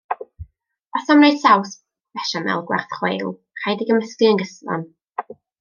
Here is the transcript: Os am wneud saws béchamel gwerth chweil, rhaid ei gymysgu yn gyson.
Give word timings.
Os 0.99 1.09
am 1.13 1.19
wneud 1.23 1.37
saws 1.43 1.75
béchamel 2.21 2.65
gwerth 2.71 2.97
chweil, 2.97 3.31
rhaid 3.63 3.85
ei 3.87 3.91
gymysgu 3.93 4.33
yn 4.35 4.45
gyson. 4.45 4.91